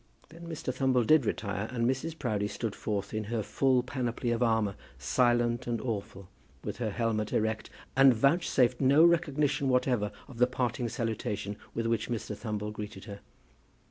[0.29, 0.73] Then Mr.
[0.73, 2.17] Thumble did retire, and Mrs.
[2.17, 6.27] Proudie stood forth in her full panoply of armour, silent and awful,
[6.63, 12.09] with her helmet erect, and vouchsafed no recognition whatever of the parting salutation with which
[12.09, 12.35] Mr.
[12.35, 13.19] Thumble greeted her.